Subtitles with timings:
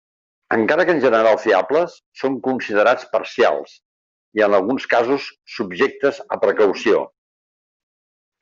[0.55, 3.75] Encara que en general fiables, són considerats parcials,
[4.41, 7.05] i en alguns casos subjectes a precaució.